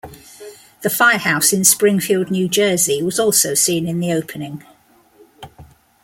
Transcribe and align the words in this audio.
The 0.81 0.89
firehouse 0.89 1.53
in 1.53 1.63
Springfield, 1.63 2.31
New 2.31 2.49
Jersey 2.49 3.03
was 3.03 3.19
also 3.19 3.53
seen 3.53 3.87
in 3.87 3.99
the 3.99 4.11
opening. 4.13 4.63